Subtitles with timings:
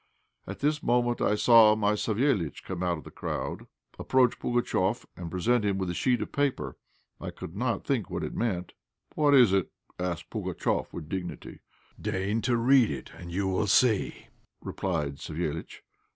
[0.47, 3.67] At this moment I saw my Savéliitch come out of the crowd,
[3.99, 6.75] approach Pugatchéf, and present him with a sheet of paper.
[7.19, 8.73] I could not think what it all meant.
[9.13, 9.69] "What is it?"
[9.99, 11.59] asked Pugatchéf, with dignity.
[12.01, 14.29] "Deign to read it, and you will see,"
[14.59, 15.81] replied Savéliitch.